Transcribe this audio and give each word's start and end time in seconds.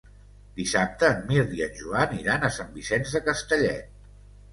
Dissabte 0.59 1.09
en 1.15 1.19
Mirt 1.31 1.53
i 1.57 1.61
en 1.65 1.75
Joan 1.81 2.15
iran 2.21 2.47
a 2.47 2.51
Sant 2.55 2.73
Vicenç 2.79 3.13
de 3.19 3.23
Castellet. 3.29 3.93